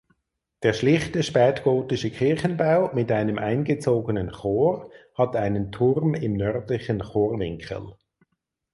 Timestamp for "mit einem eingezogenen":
2.95-4.31